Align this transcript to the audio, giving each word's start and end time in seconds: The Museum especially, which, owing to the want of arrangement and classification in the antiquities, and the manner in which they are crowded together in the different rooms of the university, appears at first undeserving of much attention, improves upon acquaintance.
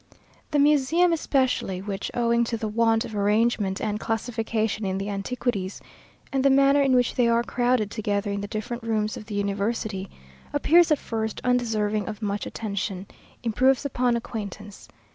The 0.49 0.57
Museum 0.57 1.13
especially, 1.13 1.79
which, 1.79 2.09
owing 2.15 2.43
to 2.45 2.57
the 2.57 2.67
want 2.67 3.05
of 3.05 3.15
arrangement 3.15 3.79
and 3.79 3.99
classification 3.99 4.83
in 4.83 4.97
the 4.97 5.09
antiquities, 5.09 5.79
and 6.33 6.43
the 6.43 6.49
manner 6.49 6.81
in 6.81 6.95
which 6.95 7.13
they 7.13 7.27
are 7.27 7.43
crowded 7.43 7.91
together 7.91 8.31
in 8.31 8.41
the 8.41 8.47
different 8.47 8.81
rooms 8.81 9.15
of 9.15 9.27
the 9.27 9.35
university, 9.35 10.09
appears 10.53 10.89
at 10.89 10.97
first 10.97 11.39
undeserving 11.43 12.07
of 12.07 12.19
much 12.19 12.47
attention, 12.47 13.05
improves 13.43 13.85
upon 13.85 14.15
acquaintance. 14.15 14.87